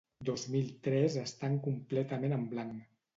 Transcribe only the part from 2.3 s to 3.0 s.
en blanc.